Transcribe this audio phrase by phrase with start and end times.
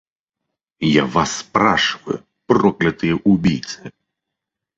[1.01, 3.93] Я вас спрашиваю, проклятые убийцы!